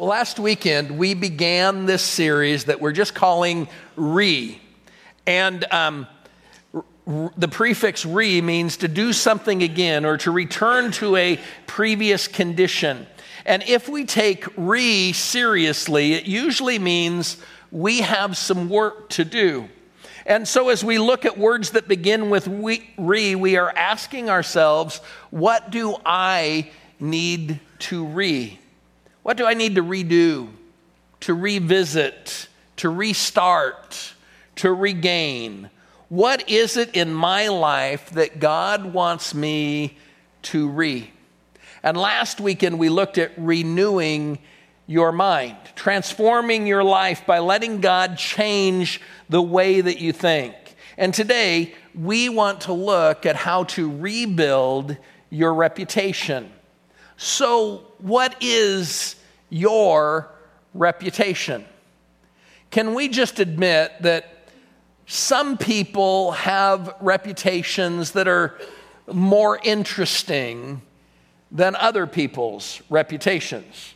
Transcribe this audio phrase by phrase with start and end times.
[0.00, 4.60] Last weekend, we began this series that we're just calling Re.
[5.24, 6.08] And um,
[7.36, 11.38] the prefix re means to do something again or to return to a
[11.68, 13.06] previous condition.
[13.46, 17.36] And if we take re seriously, it usually means
[17.70, 19.68] we have some work to do.
[20.26, 24.98] And so, as we look at words that begin with re, we are asking ourselves,
[25.30, 28.58] what do I need to re?
[29.24, 30.50] What do I need to redo,
[31.20, 34.12] to revisit, to restart,
[34.56, 35.70] to regain?
[36.10, 39.96] What is it in my life that God wants me
[40.42, 41.10] to re?
[41.82, 44.40] And last weekend we looked at renewing
[44.86, 49.00] your mind, transforming your life by letting God change
[49.30, 50.54] the way that you think.
[50.98, 54.98] And today we want to look at how to rebuild
[55.30, 56.52] your reputation.
[57.16, 59.16] So, what is
[59.54, 60.28] your
[60.74, 61.64] reputation?
[62.72, 64.48] Can we just admit that
[65.06, 68.58] some people have reputations that are
[69.12, 70.82] more interesting
[71.52, 73.94] than other people's reputations?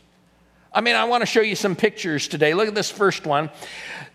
[0.71, 2.53] I mean, I want to show you some pictures today.
[2.53, 3.49] Look at this first one.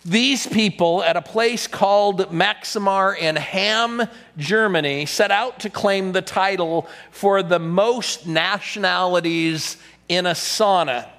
[0.02, 6.22] These people at a place called Maximare in Hamm, Germany, set out to claim the
[6.22, 9.76] title for the most nationalities
[10.08, 11.10] in a sauna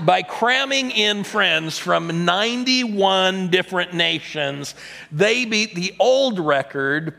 [0.00, 4.74] by cramming in friends from 91 different nations.
[5.10, 7.14] They beat the old record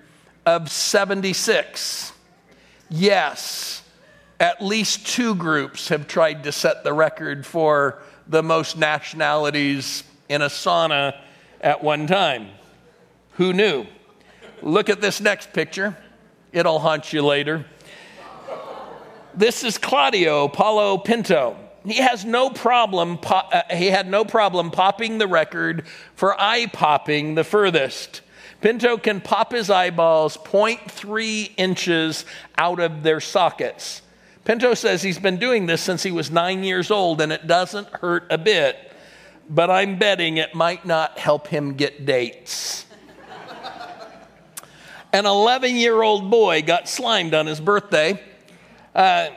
[0.46, 2.12] of 76.
[2.90, 3.84] Yes,
[4.40, 10.42] at least two groups have tried to set the record for the most nationalities in
[10.42, 11.18] a sauna
[11.62, 12.50] at one time.
[13.34, 13.86] Who knew?
[14.62, 15.98] Look at this next picture.
[16.52, 17.66] It'll haunt you later.
[19.34, 21.58] This is Claudio Paulo Pinto.
[21.86, 23.20] He has no problem.
[23.24, 28.22] uh, he had no problem popping the record for eye popping the furthest.
[28.62, 32.26] Pinto can pop his eyeballs 0.3 inches
[32.58, 34.02] out of their sockets.
[34.46, 37.88] Pinto says he's been doing this since he was nine years old and it doesn't
[37.88, 38.94] hurt a bit
[39.50, 42.86] but I'm betting it might not help him get dates.
[45.14, 48.22] An 11 year old boy got slimed on his birthday.
[48.96, 49.30] Uh,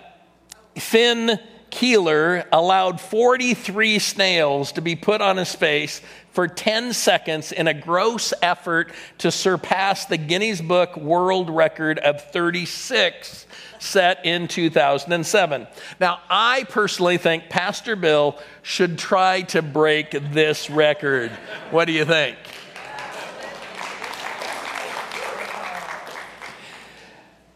[0.76, 1.38] Finn
[1.76, 6.00] Keeler allowed 43 snails to be put on his face
[6.30, 12.24] for 10 seconds in a gross effort to surpass the Guinness Book World Record of
[12.32, 13.46] 36
[13.78, 15.66] set in 2007.
[16.00, 21.30] Now, I personally think Pastor Bill should try to break this record.
[21.70, 22.38] What do you think?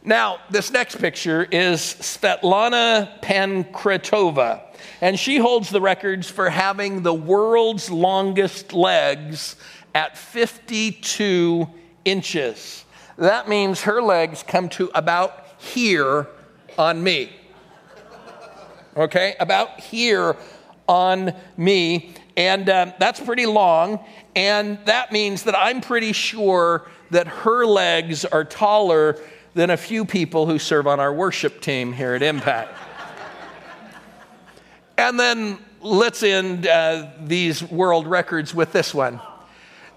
[0.02, 4.62] Now, this next picture is Svetlana Pankratova,
[5.02, 9.56] and she holds the records for having the world's longest legs
[9.94, 11.68] at 52
[12.06, 12.86] inches.
[13.18, 16.26] That means her legs come to about here
[16.78, 17.30] on me.
[18.96, 20.34] Okay, about here
[20.88, 22.14] on me.
[22.38, 24.02] And um, that's pretty long.
[24.34, 29.18] And that means that I'm pretty sure that her legs are taller
[29.54, 32.76] than a few people who serve on our worship team here at Impact.
[34.98, 39.20] and then let's end uh, these world records with this one.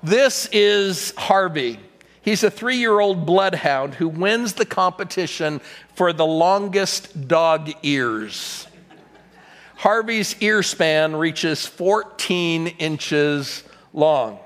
[0.02, 1.80] This is Harvey.
[2.22, 5.62] He's a three year old bloodhound who wins the competition
[5.96, 8.68] for the longest dog ears.
[9.76, 14.40] Harvey's ear span reaches 14 inches long.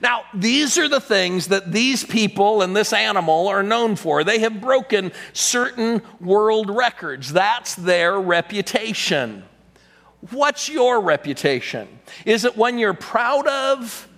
[0.00, 4.24] Now, these are the things that these people and this animal are known for.
[4.24, 7.32] They have broken certain world records.
[7.32, 9.44] That's their reputation.
[10.30, 11.88] What's your reputation?
[12.24, 14.08] Is it one you're proud of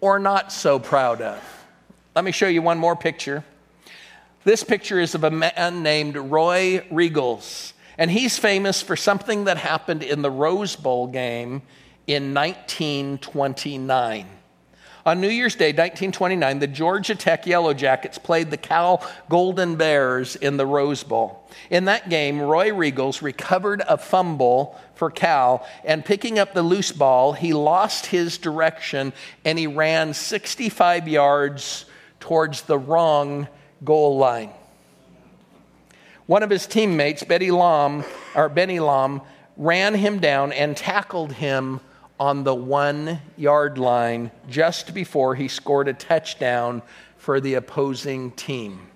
[0.00, 1.66] or not so proud of?
[2.14, 3.44] Let me show you one more picture.
[4.44, 9.58] This picture is of a man named Roy Riegels, and he's famous for something that
[9.58, 11.62] happened in the Rose Bowl game
[12.06, 14.26] in 1929.
[15.06, 20.36] On New Year's Day, 1929, the Georgia Tech Yellow Jackets played the Cal Golden Bears
[20.36, 21.48] in the Rose Bowl.
[21.70, 26.92] In that game, Roy Riegels recovered a fumble for Cal, and picking up the loose
[26.92, 29.14] ball, he lost his direction
[29.46, 31.86] and he ran 65 yards
[32.20, 33.48] towards the wrong
[33.82, 34.50] goal line.
[36.26, 38.04] One of his teammates, Betty Lam,
[38.34, 39.22] or Benny Lom,
[39.56, 41.80] ran him down and tackled him
[42.20, 46.82] on the one yard line just before he scored a touchdown
[47.16, 48.88] for the opposing team.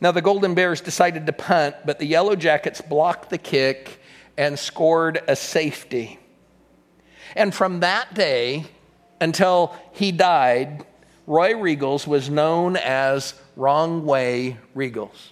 [0.00, 4.00] Now, the Golden Bears decided to punt, but the Yellow Jackets blocked the kick
[4.36, 6.18] and scored a safety.
[7.36, 8.64] And from that day
[9.20, 10.84] until he died,
[11.28, 15.31] Roy Riegels was known as Wrong Way Riegels.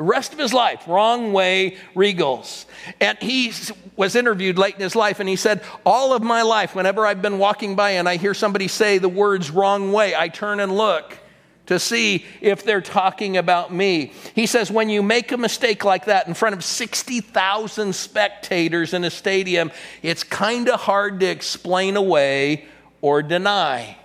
[0.00, 2.64] The rest of his life, wrong way Riegels.
[3.02, 3.52] And he
[3.96, 7.20] was interviewed late in his life and he said, All of my life, whenever I've
[7.20, 10.74] been walking by and I hear somebody say the words wrong way, I turn and
[10.74, 11.18] look
[11.66, 14.14] to see if they're talking about me.
[14.34, 19.04] He says, when you make a mistake like that in front of 60,000 spectators in
[19.04, 19.70] a stadium,
[20.00, 22.64] it's kind of hard to explain away
[23.02, 23.98] or deny.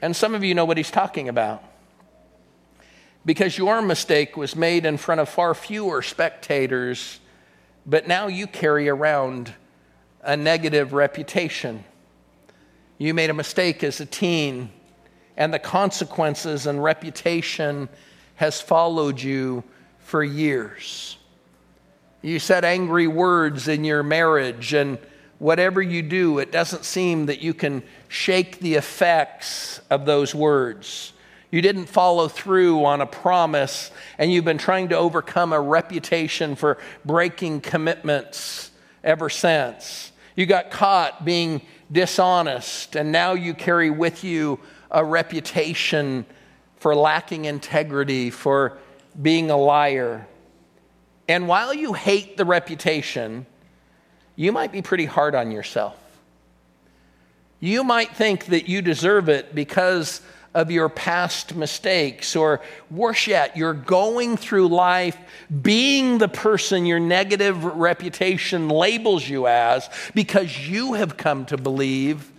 [0.00, 1.64] And some of you know what he's talking about.
[3.28, 7.20] Because your mistake was made in front of far fewer spectators,
[7.84, 9.52] but now you carry around
[10.22, 11.84] a negative reputation.
[12.96, 14.70] You made a mistake as a teen,
[15.36, 17.90] and the consequences and reputation
[18.36, 19.62] has followed you
[19.98, 21.18] for years.
[22.22, 24.96] You said angry words in your marriage, and
[25.38, 31.12] whatever you do, it doesn't seem that you can shake the effects of those words.
[31.50, 36.56] You didn't follow through on a promise, and you've been trying to overcome a reputation
[36.56, 38.70] for breaking commitments
[39.02, 40.12] ever since.
[40.36, 44.60] You got caught being dishonest, and now you carry with you
[44.90, 46.26] a reputation
[46.76, 48.78] for lacking integrity, for
[49.20, 50.26] being a liar.
[51.28, 53.46] And while you hate the reputation,
[54.36, 55.96] you might be pretty hard on yourself.
[57.58, 60.22] You might think that you deserve it because
[60.54, 62.60] of your past mistakes, or
[62.90, 65.16] worse yet, you're going through life
[65.62, 72.32] being the person your negative reputation labels you as because you have come to believe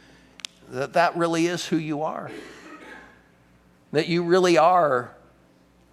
[0.70, 2.32] that that really is who you are.
[3.92, 5.14] That you really are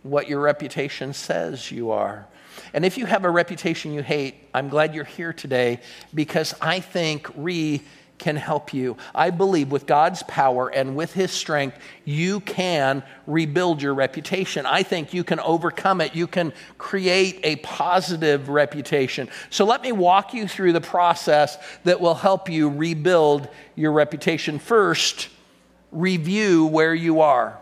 [0.02, 2.26] what your reputation says you are.
[2.72, 5.80] And if you have a reputation you hate, I'm glad you're here today
[6.14, 7.82] because I think Re
[8.18, 8.96] can help you.
[9.14, 14.66] I believe with God's power and with His strength, you can rebuild your reputation.
[14.66, 16.14] I think you can overcome it.
[16.14, 19.28] You can create a positive reputation.
[19.50, 24.58] So let me walk you through the process that will help you rebuild your reputation.
[24.58, 25.28] First,
[25.92, 27.58] review where you are.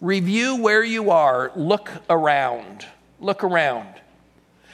[0.00, 1.52] Review where you are.
[1.56, 2.86] Look around.
[3.18, 3.88] Look around.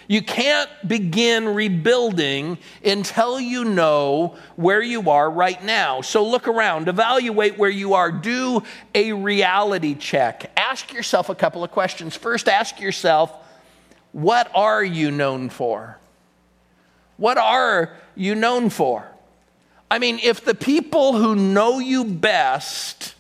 [0.09, 6.01] You can't begin rebuilding until you know where you are right now.
[6.01, 8.63] So look around, evaluate where you are, do
[8.95, 10.53] a reality check.
[10.57, 12.15] Ask yourself a couple of questions.
[12.15, 13.33] First, ask yourself,
[14.13, 15.99] what are you known for?
[17.17, 19.07] What are you known for?
[19.91, 23.16] I mean, if the people who know you best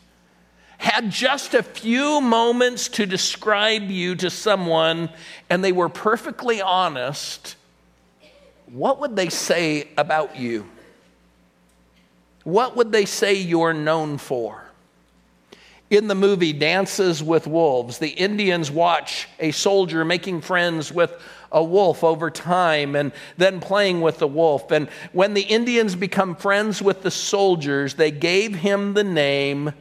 [0.79, 5.11] had just a few moments to describe you to someone
[5.49, 7.57] and they were perfectly honest,
[8.67, 10.67] what would they say about you?
[12.45, 14.63] What would they say you're known for?
[15.89, 21.13] In the movie Dances with Wolves, the Indians watch a soldier making friends with
[21.53, 24.71] a wolf over time and then playing with the wolf.
[24.73, 29.73] And when the Indians become friends with the soldiers, they gave him the name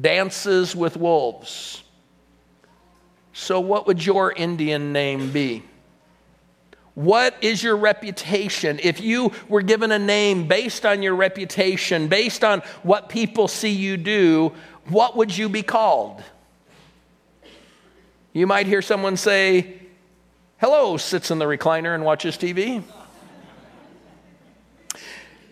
[0.00, 1.82] dances with wolves.
[3.32, 5.62] So, what would your Indian name be?
[6.94, 8.80] What is your reputation?
[8.82, 13.70] If you were given a name based on your reputation, based on what people see
[13.70, 14.52] you do,
[14.88, 16.22] what would you be called?
[18.32, 19.74] You might hear someone say,
[20.58, 22.82] Hello, sits in the recliner and watches TV.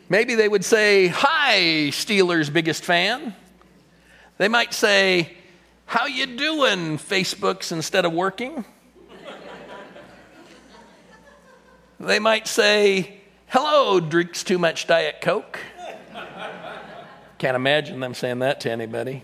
[0.09, 3.35] Maybe they would say, Hi, Steelers' biggest fan.
[4.39, 5.37] They might say,
[5.87, 8.65] "How you doing, Facebooks instead of working?"
[12.01, 15.59] they might say, "Hello, drinks too much diet coke."
[17.39, 19.23] Can't imagine them saying that to anybody.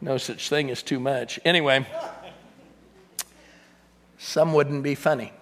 [0.00, 1.40] No such thing as too much.
[1.44, 1.86] Anyway,
[4.18, 5.32] some wouldn't be funny.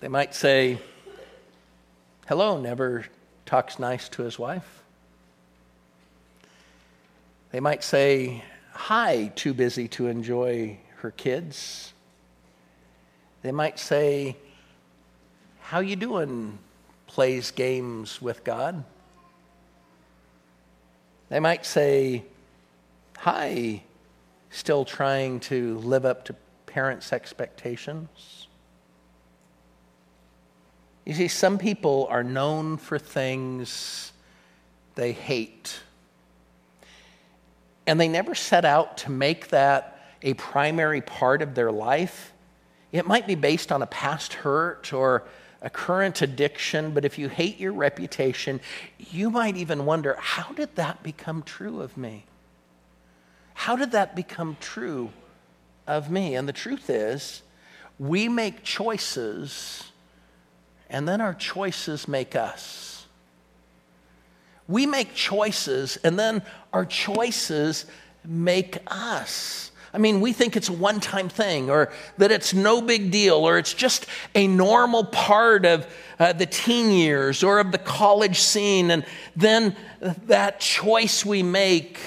[0.00, 0.78] They might say,
[2.28, 3.06] Hello, never
[3.46, 4.77] talks nice to his wife.
[7.50, 11.92] They might say, Hi, too busy to enjoy her kids.
[13.42, 14.36] They might say,
[15.60, 16.58] How you doing?
[17.06, 18.84] Plays games with God.
[21.30, 22.24] They might say,
[23.18, 23.82] Hi,
[24.50, 26.36] still trying to live up to
[26.66, 28.46] parents' expectations.
[31.06, 34.12] You see, some people are known for things
[34.94, 35.80] they hate
[37.88, 42.34] and they never set out to make that a primary part of their life.
[42.92, 45.24] It might be based on a past hurt or
[45.62, 48.60] a current addiction, but if you hate your reputation,
[48.98, 52.26] you might even wonder how did that become true of me?
[53.54, 55.10] How did that become true
[55.86, 56.34] of me?
[56.34, 57.42] And the truth is,
[57.98, 59.90] we make choices,
[60.90, 62.97] and then our choices make us.
[64.68, 67.86] We make choices, and then our choices
[68.24, 69.68] make us.
[69.92, 73.36] I mean, we think it's a one time thing or that it's no big deal
[73.36, 75.86] or it's just a normal part of
[76.18, 78.90] uh, the teen years or of the college scene.
[78.90, 79.74] And then
[80.26, 81.98] that choice we make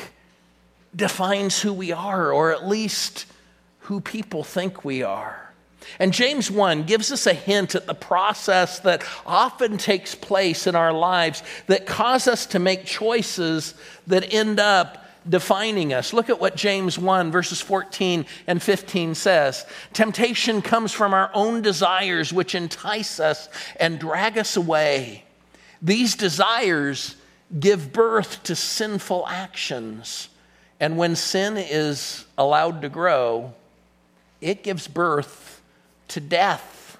[0.95, 3.25] defines who we are or at least
[3.79, 5.40] who people think we are.
[5.99, 10.75] And James 1 gives us a hint at the process that often takes place in
[10.75, 13.73] our lives that cause us to make choices
[14.07, 16.13] that end up defining us.
[16.13, 19.65] Look at what James 1, verses 14 and 15 says.
[19.93, 25.23] Temptation comes from our own desires, which entice us and drag us away.
[25.81, 27.15] These desires
[27.59, 30.29] give birth to sinful actions.
[30.79, 33.53] And when sin is allowed to grow,
[34.39, 35.50] it gives birth
[36.11, 36.97] to death.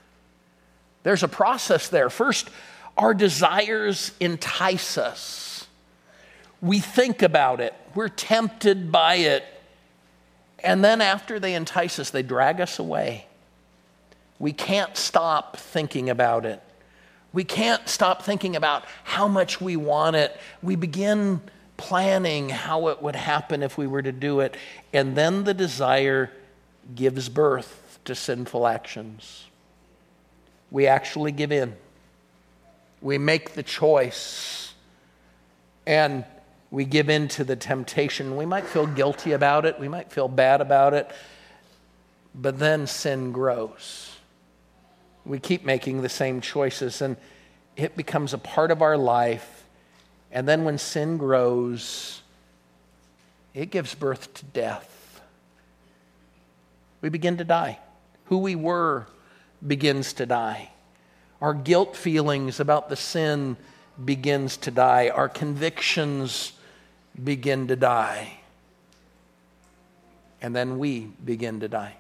[1.04, 2.10] There's a process there.
[2.10, 2.50] First,
[2.98, 5.52] our desires entice us
[6.62, 9.44] we think about it, we're tempted by it.
[10.64, 13.26] And then after they entice us, they drag us away.
[14.38, 16.62] We can't stop thinking about it.
[17.34, 20.40] We can't stop thinking about how much we want it.
[20.62, 21.42] We begin
[21.78, 24.56] planning how it would happen if we were to do it.
[24.94, 26.32] And then the desire
[26.94, 29.46] gives birth to sinful actions.
[30.70, 31.76] We actually give in,
[33.02, 34.74] we make the choice.
[35.88, 36.26] And
[36.72, 38.38] we give in to the temptation.
[38.38, 41.12] We might feel guilty about it, we might feel bad about it,
[42.34, 44.16] but then sin grows.
[45.26, 47.18] We keep making the same choices, and
[47.76, 49.66] it becomes a part of our life.
[50.32, 52.22] And then when sin grows,
[53.54, 55.22] it gives birth to death.
[57.02, 57.80] We begin to die.
[58.32, 59.08] Who we were
[59.66, 60.70] begins to die.
[61.42, 63.58] Our guilt feelings about the sin
[64.06, 65.10] begins to die.
[65.10, 66.54] Our convictions
[67.22, 68.38] begin to die.
[70.42, 71.98] And then we begin to die.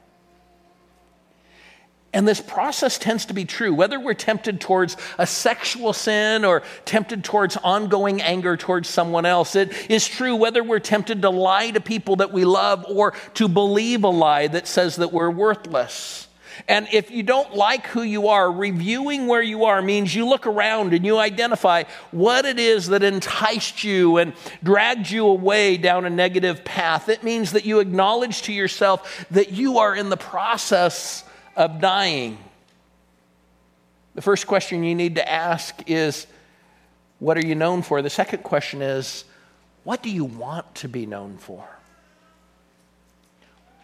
[2.14, 6.62] And this process tends to be true, whether we're tempted towards a sexual sin or
[6.84, 9.56] tempted towards ongoing anger towards someone else.
[9.56, 13.48] It is true whether we're tempted to lie to people that we love or to
[13.48, 16.28] believe a lie that says that we're worthless.
[16.68, 20.46] And if you don't like who you are, reviewing where you are means you look
[20.46, 26.06] around and you identify what it is that enticed you and dragged you away down
[26.06, 27.08] a negative path.
[27.08, 31.24] It means that you acknowledge to yourself that you are in the process
[31.56, 32.38] of dying.
[34.16, 36.28] The first question you need to ask is,
[37.20, 38.02] What are you known for?
[38.02, 39.24] The second question is,
[39.84, 41.68] What do you want to be known for?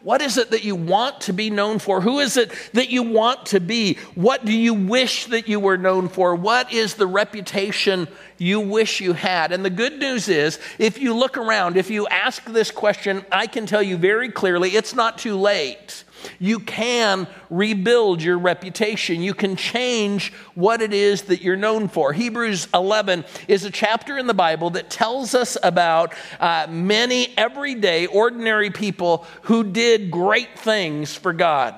[0.07, 2.01] What is it that you want to be known for?
[2.01, 3.95] Who is it that you want to be?
[4.15, 6.35] What do you wish that you were known for?
[6.35, 8.07] What is the reputation
[8.37, 9.51] you wish you had?
[9.51, 13.47] And the good news is, if you look around, if you ask this question, I
[13.47, 16.03] can tell you very clearly it's not too late.
[16.39, 19.21] You can rebuild your reputation.
[19.21, 22.13] You can change what it is that you're known for.
[22.13, 28.05] Hebrews 11 is a chapter in the Bible that tells us about uh, many everyday,
[28.05, 31.75] ordinary people who did great things for God.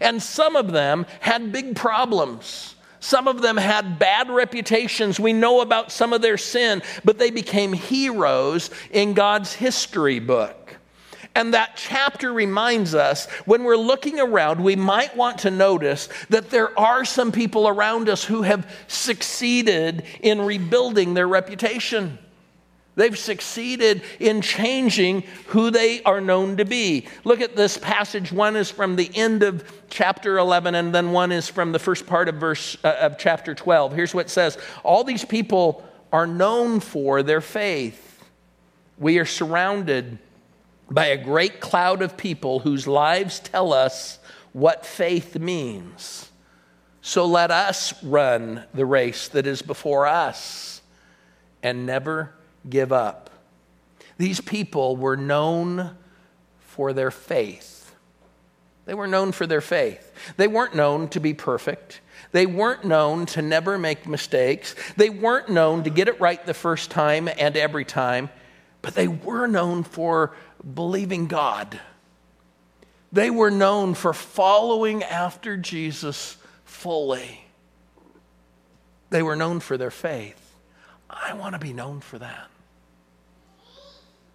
[0.00, 2.74] And some of them had big problems.
[3.00, 5.18] Some of them had bad reputations.
[5.18, 10.59] We know about some of their sin, but they became heroes in God's history book.
[11.34, 16.50] And that chapter reminds us when we're looking around, we might want to notice that
[16.50, 22.18] there are some people around us who have succeeded in rebuilding their reputation.
[22.96, 27.06] They've succeeded in changing who they are known to be.
[27.22, 28.32] Look at this passage.
[28.32, 32.06] One is from the end of chapter 11, and then one is from the first
[32.06, 33.94] part of verse uh, of chapter 12.
[33.94, 35.82] Here's what it says: All these people
[36.12, 38.22] are known for their faith.
[38.98, 40.18] We are surrounded
[40.90, 44.18] by a great cloud of people whose lives tell us
[44.52, 46.28] what faith means.
[47.02, 50.82] So let us run the race that is before us
[51.62, 52.34] and never
[52.68, 53.30] give up.
[54.18, 55.96] These people were known
[56.58, 57.94] for their faith.
[58.84, 60.12] They were known for their faith.
[60.36, 62.00] They weren't known to be perfect.
[62.32, 64.74] They weren't known to never make mistakes.
[64.96, 68.30] They weren't known to get it right the first time and every time,
[68.82, 70.34] but they were known for
[70.74, 71.78] believing God.
[73.12, 77.44] They were known for following after Jesus fully.
[79.10, 80.36] They were known for their faith.
[81.08, 82.48] I want to be known for that.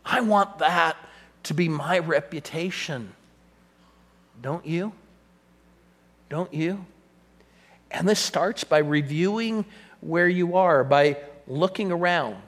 [0.05, 0.97] I want that
[1.43, 3.13] to be my reputation.
[4.41, 4.91] Don't you?
[6.29, 6.85] Don't you?
[7.89, 9.65] And this starts by reviewing
[10.01, 11.17] where you are, by
[11.47, 12.41] looking around.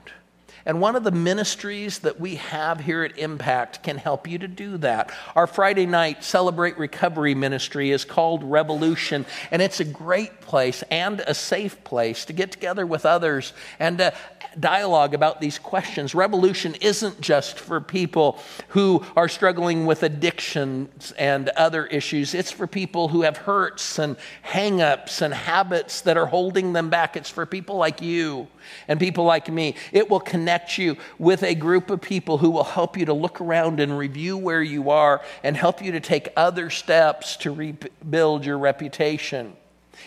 [0.68, 4.46] And one of the ministries that we have here at Impact can help you to
[4.46, 5.10] do that.
[5.34, 11.20] Our Friday night Celebrate Recovery ministry is called Revolution, and it's a great place and
[11.20, 14.12] a safe place to get together with others and to
[14.60, 16.14] dialogue about these questions.
[16.14, 18.38] Revolution isn't just for people
[18.68, 24.16] who are struggling with addictions and other issues, it's for people who have hurts and
[24.44, 27.16] hangups and habits that are holding them back.
[27.16, 28.48] It's for people like you
[28.86, 29.74] and people like me.
[29.92, 33.40] It will connect you with a group of people who will help you to look
[33.40, 38.44] around and review where you are and help you to take other steps to rebuild
[38.44, 39.57] your reputation.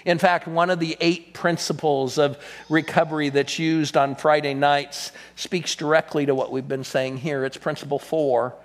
[0.05, 2.37] In fact, one of the eight principles of
[2.69, 7.45] recovery that's used on Friday nights speaks directly to what we've been saying here.
[7.45, 8.55] It's principle four,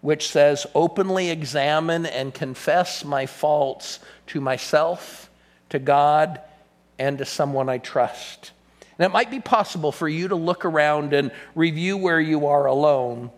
[0.00, 5.30] which says, openly examine and confess my faults to myself,
[5.70, 6.40] to God,
[6.98, 8.52] and to someone I trust.
[8.98, 12.66] And it might be possible for you to look around and review where you are
[12.66, 13.30] alone,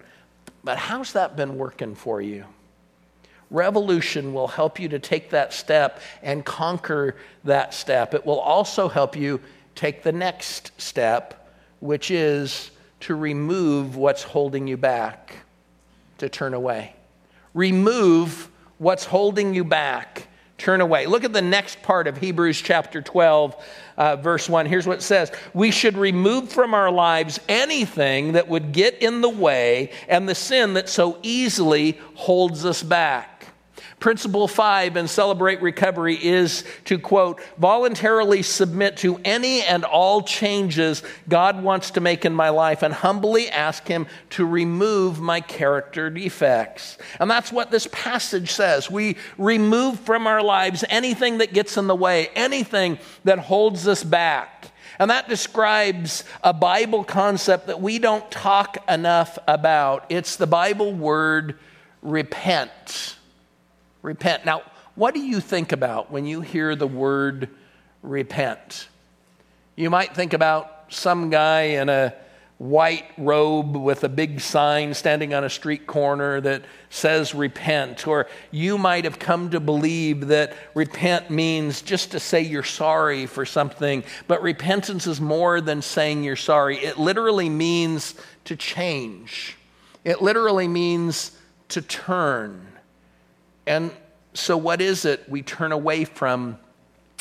[0.63, 2.45] but how's that been working for you?
[3.51, 8.13] Revolution will help you to take that step and conquer that step.
[8.13, 9.41] It will also help you
[9.75, 11.49] take the next step,
[11.81, 15.37] which is to remove what's holding you back,
[16.19, 16.95] to turn away.
[17.55, 20.29] Remove what's holding you back.
[20.59, 21.07] Turn away.
[21.07, 23.65] Look at the next part of Hebrews chapter 12,
[23.99, 24.65] uh, verse 1.
[24.67, 29.21] Here's what it says We should remove from our lives anything that would get in
[29.21, 33.36] the way and the sin that so easily holds us back.
[33.99, 41.03] Principle five in Celebrate Recovery is to quote, voluntarily submit to any and all changes
[41.31, 46.11] God wants to make in my life and humbly ask Him to remove my character
[46.11, 46.99] defects.
[47.19, 48.91] And that's what this passage says.
[48.91, 54.05] We remove from our lives anything that gets in the way, anything that holds us
[54.05, 54.73] back.
[54.99, 60.05] And that describes a Bible concept that we don't talk enough about.
[60.11, 61.59] It's the Bible word
[62.03, 63.16] repent
[64.07, 64.47] repent.
[64.47, 64.63] Now,
[64.95, 67.51] what do you think about when you hear the word
[68.03, 68.89] repent?
[69.75, 72.15] You might think about some guy in a
[72.59, 78.07] white robe with a big sign standing on a street corner that says repent.
[78.07, 83.27] Or you might have come to believe that repent means just to say you're sorry
[83.27, 84.05] for something.
[84.29, 88.15] But repentance is more than saying you're sorry, it literally means
[88.45, 89.59] to change,
[90.05, 91.33] it literally means
[91.71, 92.76] to turn.
[93.67, 93.91] And
[94.35, 96.59] so, what is it we turn away from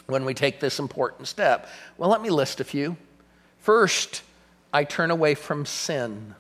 [0.07, 1.69] when we take this important step?
[1.97, 2.97] Well, let me list a few.
[3.59, 4.21] First,
[4.71, 6.35] I turn away from sin.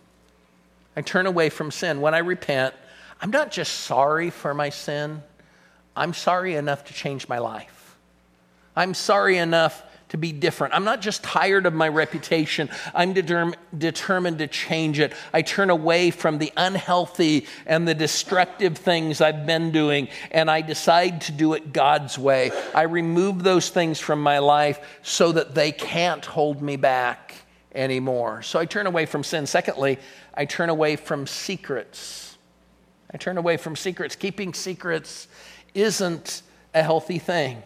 [0.95, 2.01] I turn away from sin.
[2.01, 2.73] When I repent,
[3.21, 5.23] I'm not just sorry for my sin,
[5.95, 7.95] I'm sorry enough to change my life.
[8.75, 9.81] I'm sorry enough
[10.15, 10.73] to be different.
[10.73, 15.11] I'm not just tired of my reputation, I'm determ- determined to change it.
[15.33, 20.61] I turn away from the unhealthy and the destructive things I've been doing, and I
[20.61, 22.51] decide to do it God's way.
[22.73, 27.35] I remove those things from my life so that they can't hold me back
[27.73, 28.41] anymore.
[28.41, 29.45] So I turn away from sin.
[29.45, 29.99] Secondly,
[30.33, 32.37] I turn away from secrets.
[33.13, 34.15] I turn away from secrets.
[34.15, 35.27] Keeping secrets
[35.73, 36.41] isn't
[36.73, 37.61] a healthy thing.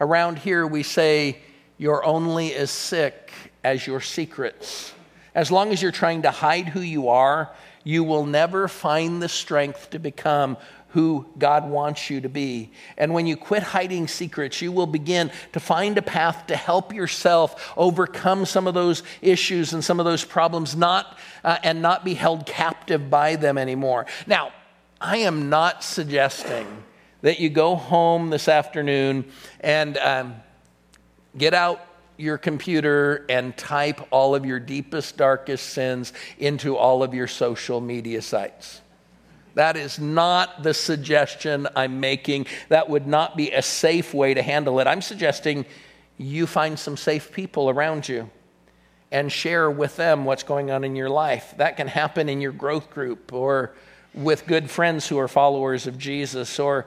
[0.00, 1.38] Around here, we say,
[1.78, 3.32] you're only as sick
[3.64, 4.92] as your secrets.
[5.34, 9.28] As long as you're trying to hide who you are, you will never find the
[9.28, 10.56] strength to become
[10.88, 12.72] who God wants you to be.
[12.96, 16.94] And when you quit hiding secrets, you will begin to find a path to help
[16.94, 22.04] yourself overcome some of those issues and some of those problems, not uh, and not
[22.04, 24.06] be held captive by them anymore.
[24.26, 24.52] Now,
[25.00, 26.66] I am not suggesting
[27.20, 30.34] that you go home this afternoon and um,
[31.38, 31.80] Get out
[32.16, 37.80] your computer and type all of your deepest, darkest sins into all of your social
[37.80, 38.80] media sites.
[39.54, 42.46] That is not the suggestion I'm making.
[42.68, 44.86] That would not be a safe way to handle it.
[44.86, 45.64] I'm suggesting
[46.16, 48.30] you find some safe people around you
[49.10, 51.54] and share with them what's going on in your life.
[51.56, 53.74] That can happen in your growth group or
[54.14, 56.86] with good friends who are followers of Jesus or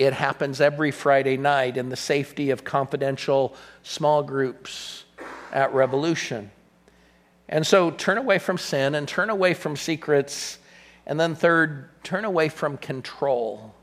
[0.00, 5.04] it happens every Friday night in the safety of confidential small groups
[5.52, 6.50] at Revolution.
[7.50, 10.56] And so turn away from sin and turn away from secrets.
[11.04, 13.74] And then, third, turn away from control.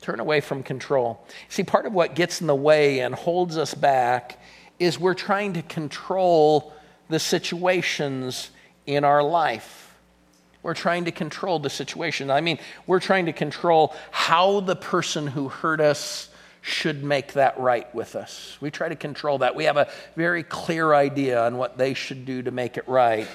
[0.00, 1.26] Turn away from control.
[1.48, 4.40] See, part of what gets in the way and holds us back
[4.78, 6.72] is we're trying to control
[7.08, 8.50] the situations
[8.86, 9.83] in our life.
[10.64, 12.30] We're trying to control the situation.
[12.30, 16.30] I mean, we're trying to control how the person who hurt us
[16.62, 18.56] should make that right with us.
[18.62, 19.54] We try to control that.
[19.54, 23.28] We have a very clear idea on what they should do to make it right.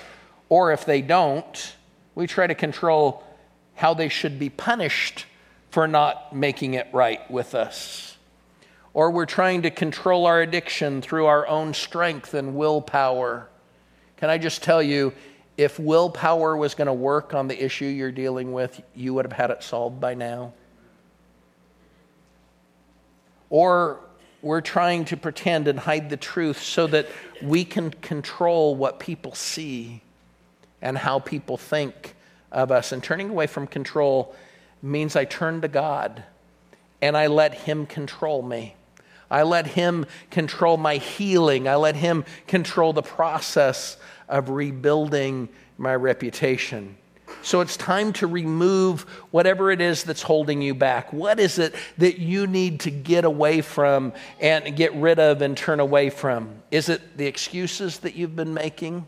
[0.50, 1.76] Or if they don't,
[2.16, 3.24] we try to control
[3.76, 5.28] how they should be punished
[5.70, 8.18] for not making it right with us.
[8.96, 13.48] Or we're trying to control our addiction through our own strength and willpower.
[14.18, 15.14] Can I just tell you,
[15.60, 19.34] if willpower was going to work on the issue you're dealing with, you would have
[19.34, 20.54] had it solved by now.
[23.50, 24.00] Or
[24.42, 27.08] we're trying to pretend and hide the truth so that
[27.44, 30.02] we can control what people see
[30.82, 32.16] and how people think
[32.54, 32.94] of us.
[32.94, 34.34] And turning away from control
[34.82, 36.24] means I turn to God
[37.02, 38.76] and I let Him control me.
[39.30, 41.68] I let Him control my healing.
[41.68, 43.98] I let Him control the process
[44.30, 46.96] of rebuilding my reputation.
[47.42, 51.14] So it's time to remove whatever it is that's holding you back.
[51.14, 55.56] What is it that you need to get away from and get rid of and
[55.56, 56.62] turn away from?
[56.72, 59.06] Is it the excuses that you've been making?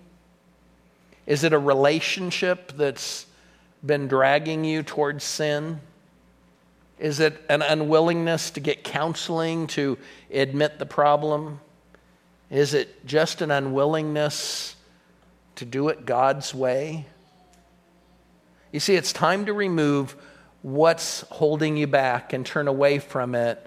[1.25, 3.25] Is it a relationship that's
[3.85, 5.81] been dragging you towards sin?
[6.99, 9.97] Is it an unwillingness to get counseling to
[10.31, 11.59] admit the problem?
[12.49, 14.75] Is it just an unwillingness
[15.55, 17.05] to do it God's way?
[18.71, 20.15] You see, it's time to remove
[20.61, 23.65] what's holding you back and turn away from it.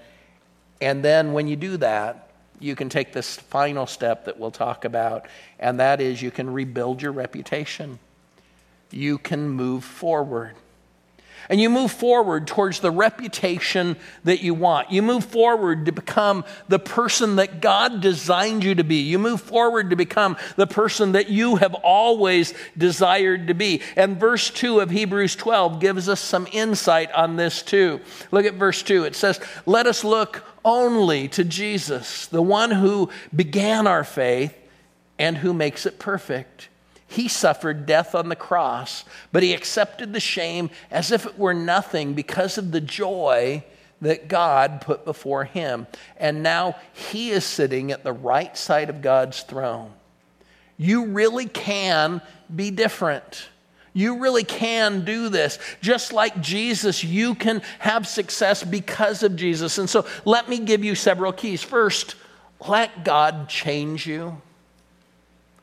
[0.80, 4.84] And then when you do that, you can take this final step that we'll talk
[4.84, 5.26] about,
[5.58, 7.98] and that is you can rebuild your reputation
[8.94, 10.54] you can move forward.
[11.48, 14.90] And you move forward towards the reputation that you want.
[14.90, 18.96] You move forward to become the person that God designed you to be.
[18.96, 23.82] You move forward to become the person that you have always desired to be.
[23.96, 28.00] And verse 2 of Hebrews 12 gives us some insight on this too.
[28.30, 29.04] Look at verse 2.
[29.04, 34.54] It says, Let us look only to Jesus, the one who began our faith
[35.18, 36.68] and who makes it perfect.
[37.14, 41.54] He suffered death on the cross, but he accepted the shame as if it were
[41.54, 43.62] nothing because of the joy
[44.00, 45.86] that God put before him.
[46.16, 49.92] And now he is sitting at the right side of God's throne.
[50.76, 52.20] You really can
[52.54, 53.46] be different.
[53.92, 55.60] You really can do this.
[55.80, 59.78] Just like Jesus, you can have success because of Jesus.
[59.78, 61.62] And so let me give you several keys.
[61.62, 62.16] First,
[62.66, 64.42] let God change you.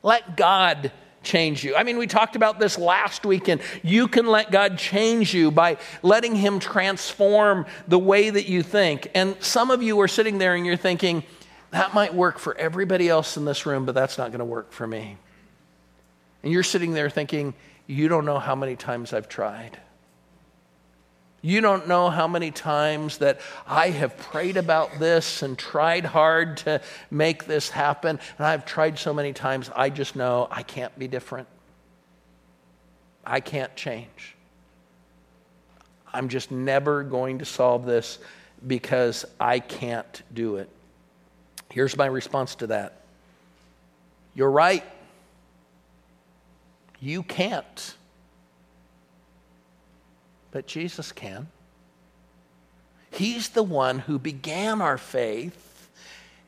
[0.02, 1.76] Let God change you.
[1.76, 3.62] I mean, we talked about this last weekend.
[3.84, 9.10] You can let God change you by letting Him transform the way that you think.
[9.14, 11.24] And some of you are sitting there and you're thinking,
[11.72, 14.72] that might work for everybody else in this room, but that's not going to work
[14.72, 15.18] for me.
[16.44, 17.54] And you're sitting there thinking,
[17.88, 19.78] you don't know how many times I've tried.
[21.42, 26.58] You don't know how many times that I have prayed about this and tried hard
[26.58, 28.20] to make this happen.
[28.38, 31.48] And I've tried so many times, I just know I can't be different.
[33.26, 34.36] I can't change.
[36.14, 38.20] I'm just never going to solve this
[38.68, 40.70] because I can't do it.
[41.72, 43.02] Here's my response to that
[44.36, 44.84] You're right.
[47.00, 47.96] You can't
[50.52, 51.48] but Jesus can.
[53.10, 55.90] He's the one who began our faith,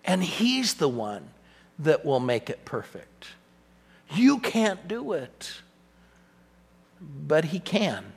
[0.06, 1.30] and He's the one
[1.80, 3.28] that will make it perfect.
[4.14, 5.54] You can't do it,
[7.02, 8.14] but He can.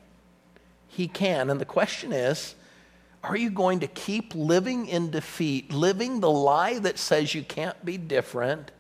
[0.88, 1.51] He can.
[1.51, 2.55] And the question is
[3.25, 7.85] are you going to keep living in defeat, living the lie that says you can't
[7.85, 8.70] be different,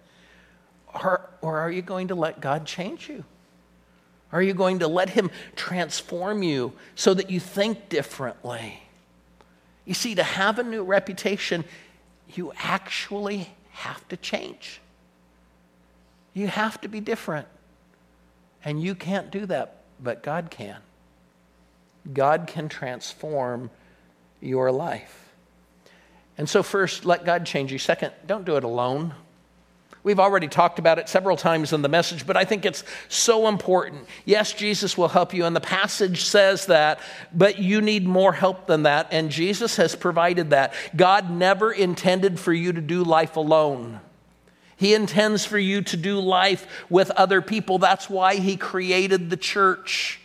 [0.94, 3.24] or, or are you going to let God change you?
[4.32, 8.82] Are you going to let Him transform you so that you think differently?
[9.84, 11.64] You see, to have a new reputation,
[12.34, 14.80] you actually have to change.
[16.34, 17.46] You have to be different.
[18.64, 20.78] And you can't do that, but God can.
[22.12, 23.70] God can transform
[24.40, 25.30] your life.
[26.36, 27.78] And so, first, let God change you.
[27.78, 29.14] Second, don't do it alone.
[30.06, 33.48] We've already talked about it several times in the message, but I think it's so
[33.48, 34.06] important.
[34.24, 37.00] Yes, Jesus will help you, and the passage says that,
[37.34, 40.74] but you need more help than that, and Jesus has provided that.
[40.94, 43.98] God never intended for you to do life alone.
[44.76, 47.78] He intends for you to do life with other people.
[47.78, 50.20] That's why He created the church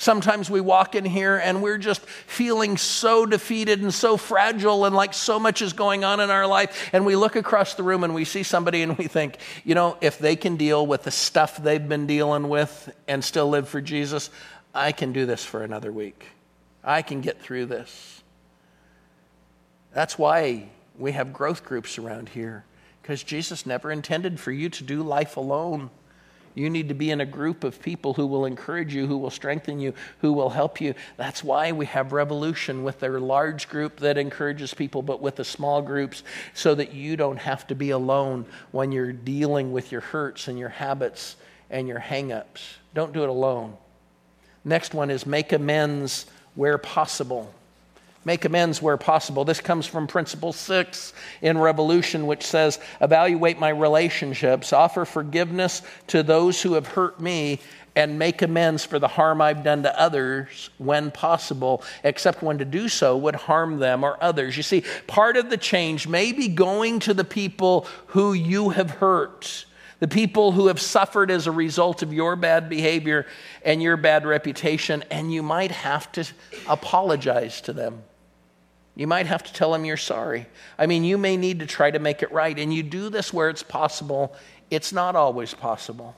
[0.00, 4.94] Sometimes we walk in here and we're just feeling so defeated and so fragile and
[4.94, 6.88] like so much is going on in our life.
[6.92, 9.96] And we look across the room and we see somebody and we think, you know,
[10.00, 13.80] if they can deal with the stuff they've been dealing with and still live for
[13.80, 14.30] Jesus,
[14.72, 16.26] I can do this for another week.
[16.84, 18.22] I can get through this.
[19.92, 22.64] That's why we have growth groups around here,
[23.02, 25.90] because Jesus never intended for you to do life alone.
[26.58, 29.30] You need to be in a group of people who will encourage you, who will
[29.30, 30.94] strengthen you, who will help you.
[31.16, 35.44] That's why we have Revolution with their large group that encourages people, but with the
[35.44, 40.00] small groups so that you don't have to be alone when you're dealing with your
[40.00, 41.36] hurts and your habits
[41.70, 42.62] and your hangups.
[42.92, 43.76] Don't do it alone.
[44.64, 47.54] Next one is make amends where possible.
[48.24, 49.44] Make amends where possible.
[49.44, 56.22] This comes from Principle 6 in Revolution, which says, Evaluate my relationships, offer forgiveness to
[56.22, 57.60] those who have hurt me,
[57.96, 62.64] and make amends for the harm I've done to others when possible, except when to
[62.64, 64.56] do so would harm them or others.
[64.56, 68.90] You see, part of the change may be going to the people who you have
[68.90, 69.64] hurt
[70.00, 73.26] the people who have suffered as a result of your bad behavior
[73.64, 76.24] and your bad reputation, and you might have to
[76.68, 78.02] apologize to them.
[78.98, 80.46] You might have to tell them you're sorry.
[80.76, 83.32] I mean, you may need to try to make it right, and you do this
[83.32, 84.34] where it's possible.
[84.72, 86.16] It's not always possible.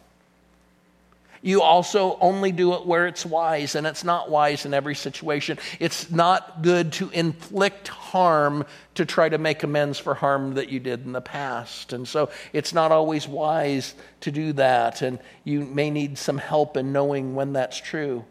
[1.42, 5.58] You also only do it where it's wise, and it's not wise in every situation.
[5.78, 8.64] It's not good to inflict harm
[8.94, 11.92] to try to make amends for harm that you did in the past.
[11.92, 16.78] And so it's not always wise to do that, and you may need some help
[16.78, 18.24] in knowing when that's true.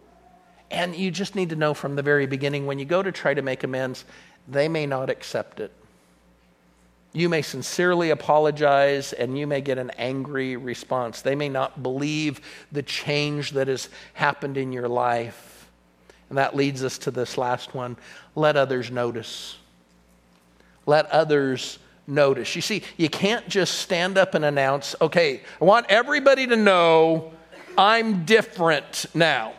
[0.71, 3.35] And you just need to know from the very beginning when you go to try
[3.35, 4.05] to make amends,
[4.47, 5.71] they may not accept it.
[7.11, 11.21] You may sincerely apologize and you may get an angry response.
[11.21, 12.39] They may not believe
[12.71, 15.67] the change that has happened in your life.
[16.29, 17.97] And that leads us to this last one
[18.35, 19.57] let others notice.
[20.85, 22.55] Let others notice.
[22.55, 27.33] You see, you can't just stand up and announce, okay, I want everybody to know
[27.77, 29.53] I'm different now.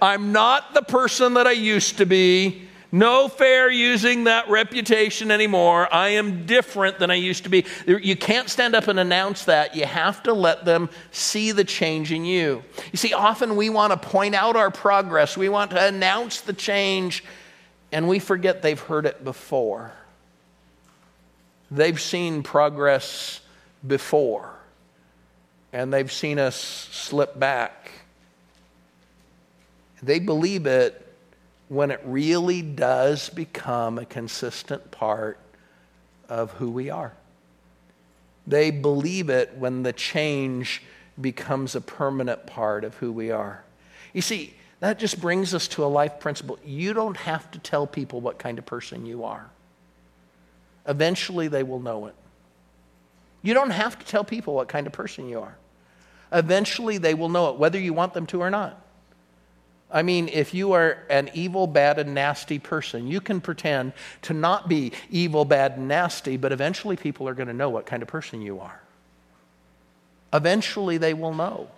[0.00, 2.68] I'm not the person that I used to be.
[2.96, 5.86] No fair using that reputation anymore.
[5.92, 7.66] I am different than I used to be.
[7.86, 9.76] You can't stand up and announce that.
[9.76, 12.64] You have to let them see the change in you.
[12.90, 16.54] You see, often we want to point out our progress, we want to announce the
[16.54, 17.22] change,
[17.92, 19.92] and we forget they've heard it before.
[21.70, 23.42] They've seen progress
[23.86, 24.54] before,
[25.70, 27.92] and they've seen us slip back.
[30.02, 31.05] They believe it
[31.68, 35.38] when it really does become a consistent part
[36.28, 37.12] of who we are.
[38.46, 40.82] They believe it when the change
[41.20, 43.64] becomes a permanent part of who we are.
[44.12, 46.58] You see, that just brings us to a life principle.
[46.64, 49.48] You don't have to tell people what kind of person you are.
[50.86, 52.14] Eventually, they will know it.
[53.42, 55.56] You don't have to tell people what kind of person you are.
[56.32, 58.80] Eventually, they will know it, whether you want them to or not.
[59.90, 64.34] I mean, if you are an evil, bad, and nasty person, you can pretend to
[64.34, 68.02] not be evil, bad, and nasty, but eventually people are going to know what kind
[68.02, 68.80] of person you are.
[70.32, 71.68] Eventually they will know.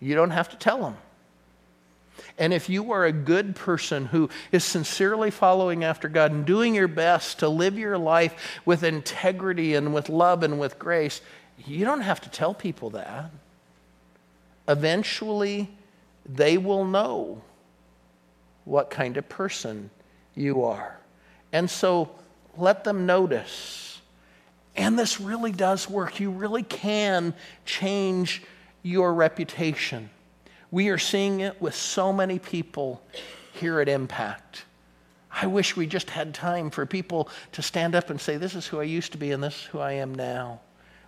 [0.00, 0.96] You don't have to tell them.
[2.36, 6.74] And if you are a good person who is sincerely following after God and doing
[6.74, 11.20] your best to live your life with integrity and with love and with grace,
[11.64, 13.30] you don't have to tell people that.
[14.66, 15.70] Eventually,
[16.26, 17.42] they will know
[18.64, 19.90] what kind of person
[20.34, 20.98] you are.
[21.52, 22.10] And so
[22.56, 24.00] let them notice.
[24.76, 26.18] And this really does work.
[26.18, 27.34] You really can
[27.64, 28.42] change
[28.82, 30.10] your reputation.
[30.70, 33.02] We are seeing it with so many people
[33.52, 34.64] here at Impact.
[35.30, 38.66] I wish we just had time for people to stand up and say, This is
[38.66, 40.60] who I used to be, and this is who I am now.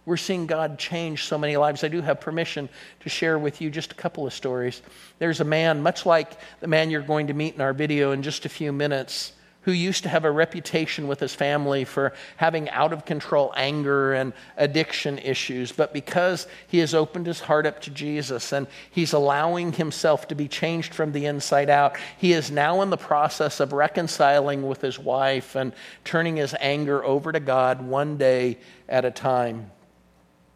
[0.06, 1.82] We're seeing God change so many lives.
[1.82, 2.68] I do have permission
[3.00, 4.80] to share with you just a couple of stories.
[5.18, 8.22] There's a man, much like the man you're going to meet in our video in
[8.22, 12.70] just a few minutes, who used to have a reputation with his family for having
[12.70, 15.72] out of control anger and addiction issues.
[15.72, 20.36] But because he has opened his heart up to Jesus and he's allowing himself to
[20.36, 24.80] be changed from the inside out, he is now in the process of reconciling with
[24.80, 25.72] his wife and
[26.04, 29.72] turning his anger over to God one day at a time.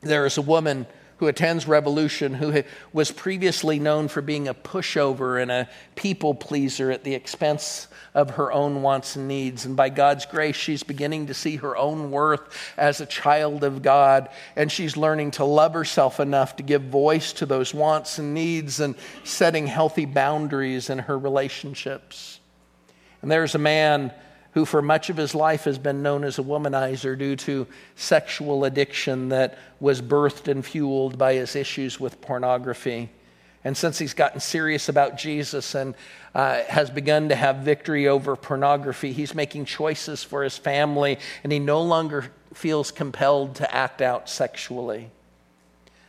[0.01, 0.87] There is a woman
[1.19, 2.63] who attends Revolution, who
[2.95, 8.31] was previously known for being a pushover and a people pleaser at the expense of
[8.31, 9.67] her own wants and needs.
[9.67, 13.83] And by God's grace, she's beginning to see her own worth as a child of
[13.83, 14.31] God.
[14.57, 18.81] And she's learning to love herself enough to give voice to those wants and needs
[18.81, 22.41] and setting healthy boundaries in her relationships.
[23.21, 24.11] And there's a man
[24.53, 28.65] who for much of his life has been known as a womanizer due to sexual
[28.65, 33.09] addiction that was birthed and fueled by his issues with pornography.
[33.63, 35.95] And since he's gotten serious about Jesus and
[36.35, 41.53] uh, has begun to have victory over pornography, he's making choices for his family and
[41.53, 45.11] he no longer feels compelled to act out sexually.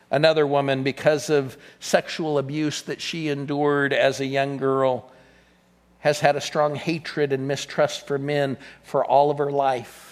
[0.09, 5.09] Another woman, because of sexual abuse that she endured as a young girl,
[6.01, 10.10] has had a strong hatred and mistrust for men for all of her life.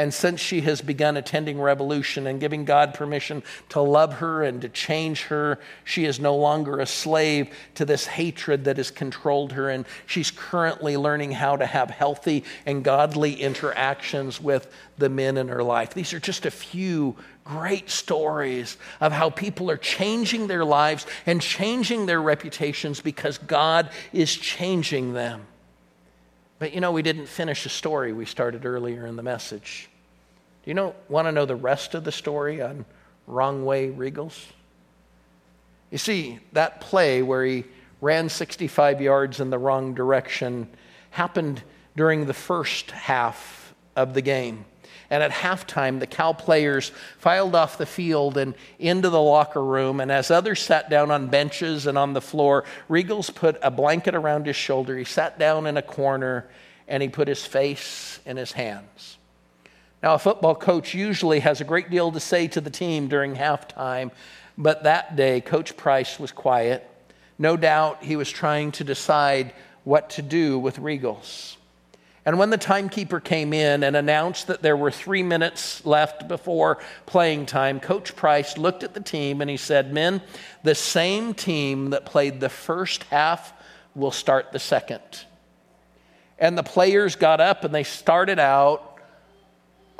[0.00, 4.62] And since she has begun attending Revolution and giving God permission to love her and
[4.62, 9.52] to change her, she is no longer a slave to this hatred that has controlled
[9.52, 9.68] her.
[9.68, 15.48] And she's currently learning how to have healthy and godly interactions with the men in
[15.48, 15.92] her life.
[15.92, 21.42] These are just a few great stories of how people are changing their lives and
[21.42, 25.42] changing their reputations because God is changing them.
[26.58, 29.89] But you know, we didn't finish the story we started earlier in the message.
[30.64, 32.84] Do you know, want to know the rest of the story on
[33.26, 34.46] Wrong Way Riegels?
[35.90, 37.64] You see, that play where he
[38.00, 40.68] ran 65 yards in the wrong direction
[41.10, 41.62] happened
[41.96, 44.64] during the first half of the game.
[45.10, 50.00] And at halftime, the Cal players filed off the field and into the locker room.
[50.00, 54.14] And as others sat down on benches and on the floor, Riegels put a blanket
[54.14, 54.96] around his shoulder.
[54.96, 56.48] He sat down in a corner
[56.86, 59.18] and he put his face in his hands.
[60.02, 63.34] Now, a football coach usually has a great deal to say to the team during
[63.34, 64.10] halftime,
[64.56, 66.88] but that day, Coach Price was quiet.
[67.38, 69.52] No doubt he was trying to decide
[69.84, 71.56] what to do with Riegels.
[72.26, 76.78] And when the timekeeper came in and announced that there were three minutes left before
[77.06, 80.22] playing time, Coach Price looked at the team and he said, Men,
[80.62, 83.54] the same team that played the first half
[83.94, 85.00] will start the second.
[86.38, 88.89] And the players got up and they started out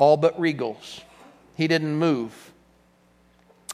[0.01, 1.01] all but Riegels.
[1.55, 2.51] He didn't move.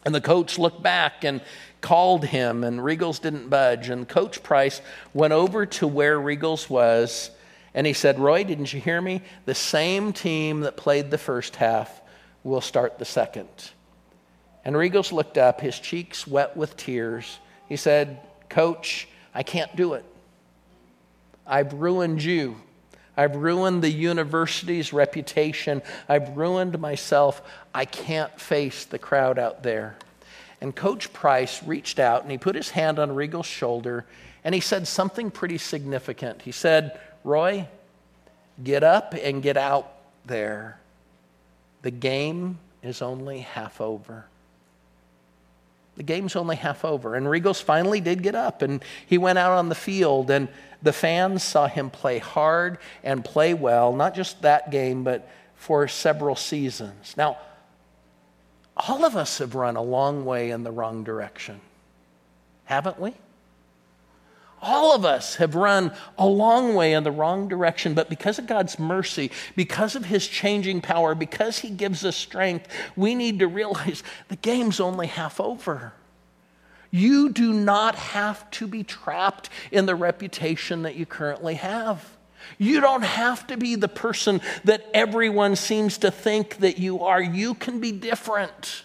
[0.06, 1.42] And the coach looked back and
[1.80, 3.90] called him, and Riegels didn't budge.
[3.90, 4.82] And Coach Price
[5.14, 7.32] went over to where Riegels was
[7.74, 9.22] and he said, Roy, didn't you hear me?
[9.46, 12.02] The same team that played the first half
[12.44, 13.48] will start the second.
[14.66, 17.40] And Riegels looked up, his cheeks wet with tears.
[17.70, 20.04] He said, Coach, I can't do it.
[21.46, 22.60] I've ruined you.
[23.18, 25.82] I've ruined the university's reputation.
[26.08, 27.42] I've ruined myself.
[27.74, 29.98] I can't face the crowd out there.
[30.62, 34.06] And Coach Price reached out and he put his hand on Riegel's shoulder
[34.44, 36.44] and he said something pretty significant.
[36.44, 37.68] He said, Roy,
[38.64, 39.92] get up and get out
[40.26, 40.80] there.
[41.82, 44.26] The game is only half over.
[45.96, 47.16] The game's only half over.
[47.16, 50.48] And Riegels finally did get up and he went out on the field, and
[50.82, 55.88] the fans saw him play hard and play well, not just that game, but for
[55.88, 57.16] several seasons.
[57.18, 57.38] Now,
[58.76, 61.62] all of us have run a long way in the wrong direction,
[62.66, 63.14] haven't we?
[64.62, 68.48] All of us have run a long way in the wrong direction, but because of
[68.48, 73.48] God's mercy, because of His changing power, because He gives us strength, we need to
[73.48, 75.94] realize the game's only half over.
[76.92, 82.18] You do not have to be trapped in the reputation that you currently have.
[82.58, 87.22] You don't have to be the person that everyone seems to think that you are.
[87.22, 88.84] You can be different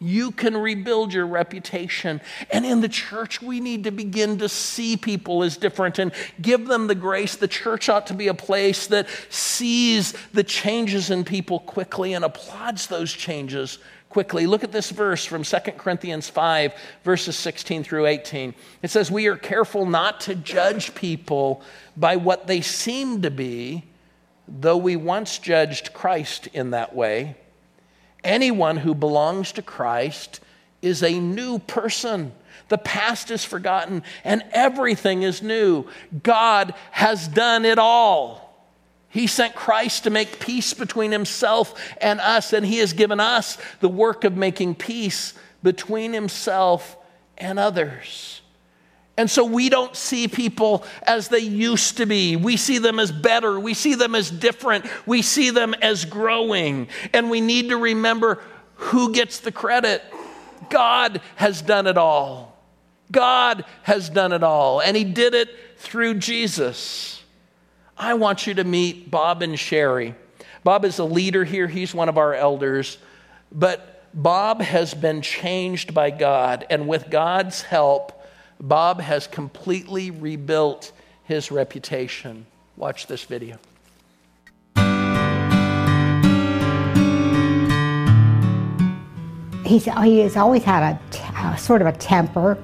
[0.00, 2.20] you can rebuild your reputation.
[2.50, 6.66] And in the church, we need to begin to see people as different and give
[6.66, 7.36] them the grace.
[7.36, 12.24] The church ought to be a place that sees the changes in people quickly and
[12.24, 14.46] applauds those changes quickly.
[14.46, 16.72] Look at this verse from 2 Corinthians 5,
[17.04, 18.54] verses 16 through 18.
[18.82, 21.62] It says, We are careful not to judge people
[21.96, 23.84] by what they seem to be,
[24.46, 27.36] though we once judged Christ in that way.
[28.24, 30.40] Anyone who belongs to Christ
[30.82, 32.32] is a new person.
[32.68, 35.86] The past is forgotten and everything is new.
[36.22, 38.48] God has done it all.
[39.08, 43.56] He sent Christ to make peace between himself and us, and he has given us
[43.80, 45.32] the work of making peace
[45.62, 46.96] between himself
[47.38, 48.42] and others.
[49.18, 52.36] And so we don't see people as they used to be.
[52.36, 53.60] We see them as better.
[53.60, 54.86] We see them as different.
[55.04, 56.88] We see them as growing.
[57.12, 58.40] And we need to remember
[58.76, 60.02] who gets the credit.
[60.70, 62.56] God has done it all.
[63.10, 65.48] God has done it all, and He did it
[65.78, 67.22] through Jesus.
[67.96, 70.14] I want you to meet Bob and Sherry.
[70.62, 72.98] Bob is a leader here, he's one of our elders.
[73.50, 78.17] But Bob has been changed by God, and with God's help,
[78.60, 80.92] Bob has completely rebuilt
[81.24, 82.46] his reputation.
[82.76, 83.56] Watch this video.
[89.64, 92.58] He's, he has always had a, a sort of a temper,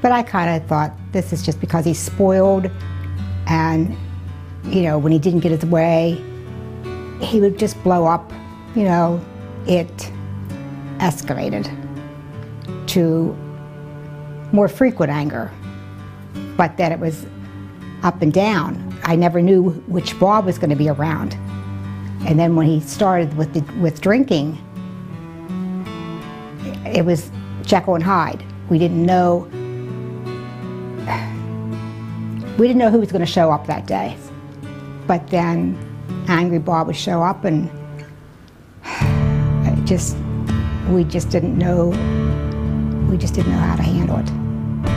[0.00, 2.70] but I kind of thought this is just because he's spoiled
[3.48, 3.96] and,
[4.64, 6.22] you know, when he didn't get his way,
[7.20, 8.32] he would just blow up.
[8.76, 9.20] You know,
[9.66, 10.12] it
[10.98, 11.66] escalated
[12.88, 13.36] to
[14.52, 15.50] more frequent anger,
[16.56, 17.26] but that it was
[18.02, 18.84] up and down.
[19.04, 21.34] I never knew which Bob was going to be around.
[22.26, 24.58] And then when he started with, the, with drinking,
[26.86, 27.30] it was
[27.62, 28.44] Jekyll and Hyde.
[28.70, 29.48] We didn't know
[32.58, 34.16] we didn't know who was going to show up that day.
[35.06, 35.78] But then
[36.28, 37.70] Angry Bob would show up and
[39.86, 40.16] just
[40.90, 41.90] we just didn't know
[43.08, 44.37] we just didn't know how to handle it.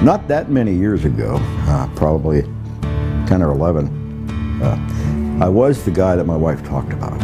[0.01, 1.37] Not that many years ago,
[1.67, 2.41] uh, probably
[3.27, 7.21] 10 or 11, uh, I was the guy that my wife talked about.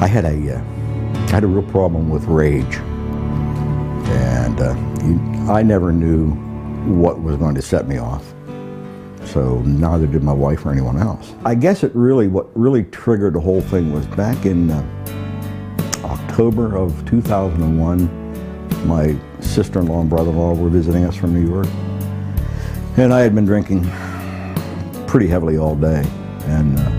[0.00, 0.58] I had a, uh,
[1.26, 2.76] had a real problem with rage.
[4.06, 5.18] And uh, you,
[5.50, 6.30] I never knew
[6.94, 8.32] what was going to set me off.
[9.24, 11.34] So neither did my wife or anyone else.
[11.44, 14.82] I guess it really, what really triggered the whole thing was back in uh,
[16.04, 19.16] October of 2001, my
[19.52, 21.66] sister-in-law and brother-in-law were visiting us from New York.
[22.96, 23.82] And I had been drinking
[25.06, 26.02] pretty heavily all day.
[26.46, 26.90] And uh,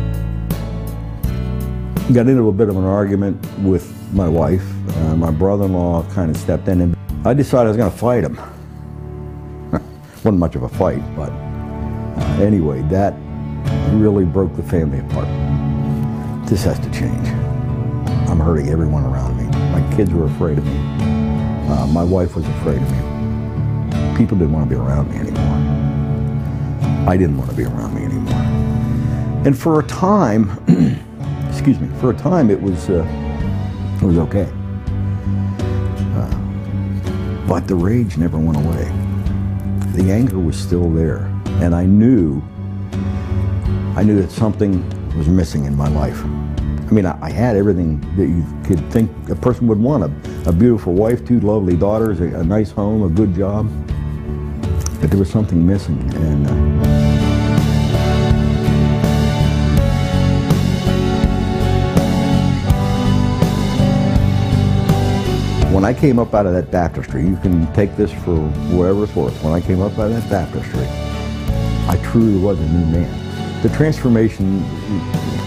[2.14, 4.64] got into a bit of an argument with my wife.
[4.98, 6.96] Uh, my brother-in-law kind of stepped in and
[7.26, 8.36] I decided I was going to fight him.
[10.18, 13.16] Wasn't much of a fight, but uh, anyway, that
[13.94, 15.28] really broke the family apart.
[16.48, 17.28] This has to change.
[18.30, 19.46] I'm hurting everyone around me.
[19.72, 20.93] My kids were afraid of me.
[21.84, 24.18] Uh, my wife was afraid of me.
[24.18, 27.10] People didn't want to be around me anymore.
[27.10, 28.42] I didn't want to be around me anymore.
[29.46, 30.50] And for a time,
[31.50, 33.06] excuse me, for a time it was, uh,
[34.02, 34.48] it was okay.
[36.16, 38.90] Uh, but the rage never went away.
[39.92, 41.26] The anger was still there.
[41.60, 42.42] And I knew,
[43.98, 46.24] I knew that something was missing in my life.
[46.94, 50.04] I mean, I, I had everything that you could think a person would want.
[50.04, 53.68] A, a beautiful wife, two lovely daughters, a, a, nice home, a good job.
[55.02, 55.98] But there was something missing.
[56.14, 56.54] And uh,
[65.74, 68.36] When I came up out of that baptistry, you can take this for
[68.70, 69.44] wherever it's worth.
[69.44, 70.86] When I came up out of that baptistry,
[71.90, 73.64] I truly was a new man.
[73.64, 74.64] The transformation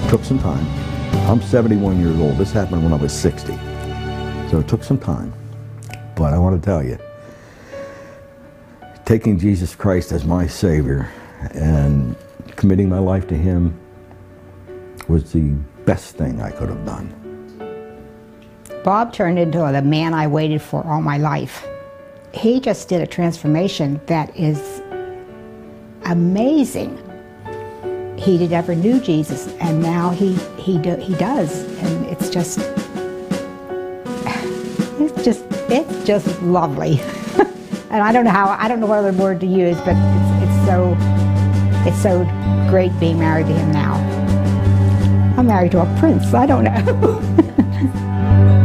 [0.09, 0.86] took some time.
[1.27, 2.39] I'm 71 years old.
[2.39, 3.53] This happened when I was 60.
[4.49, 5.33] So it took some time.
[6.15, 6.99] But I want to tell you,
[9.05, 11.11] taking Jesus Christ as my Savior
[11.51, 12.15] and
[12.55, 13.77] committing my life to Him
[15.09, 15.51] was the
[15.85, 17.13] best thing I could have done.
[18.85, 21.67] Bob turned into the man I waited for all my life.
[22.33, 24.81] He just did a transformation that is
[26.05, 27.03] amazing.
[28.17, 32.59] He did ever knew Jesus, and now he he do, he does, and it's just
[34.99, 37.01] it's just it's just lovely.
[37.91, 40.45] and I don't know how I don't know what other word to use, but it's
[40.45, 40.97] it's so
[41.87, 42.25] it's so
[42.71, 43.95] great being married to him now.
[45.39, 46.33] I'm married to a prince.
[46.33, 47.23] I don't know.